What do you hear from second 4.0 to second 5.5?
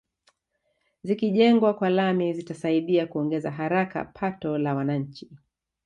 pato la wananchi